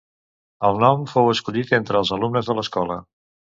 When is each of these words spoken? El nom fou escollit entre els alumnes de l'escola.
El 0.69 0.81
nom 0.83 1.03
fou 1.11 1.29
escollit 1.35 1.75
entre 1.81 2.01
els 2.01 2.15
alumnes 2.19 2.51
de 2.53 2.59
l'escola. 2.61 3.01